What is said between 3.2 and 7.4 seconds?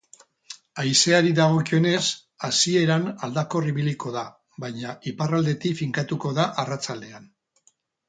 aldakor ibiliko da, baina iparraldetik finkatuko da arratsaldean.